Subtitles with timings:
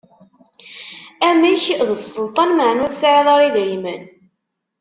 [1.27, 4.03] Amek, d sselṭan meɛna ur tesɛiḍ ara idrimen?